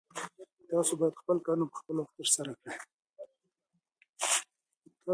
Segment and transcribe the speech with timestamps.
[0.69, 2.75] تاسو باید خپل کارونه په خپل وخت ترسره کړئ.